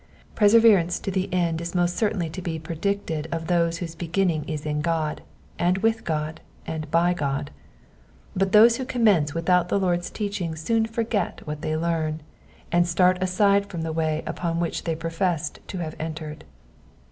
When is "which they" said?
14.59-14.95